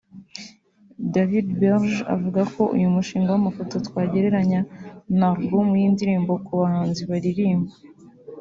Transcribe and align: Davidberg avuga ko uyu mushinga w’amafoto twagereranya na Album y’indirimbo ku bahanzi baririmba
Davidberg 1.13 1.87
avuga 2.15 2.41
ko 2.53 2.61
uyu 2.75 2.87
mushinga 2.95 3.29
w’amafoto 3.31 3.73
twagereranya 3.87 4.59
na 5.19 5.25
Album 5.33 5.67
y’indirimbo 5.81 6.33
ku 6.45 6.53
bahanzi 6.61 7.01
baririmba 7.09 7.71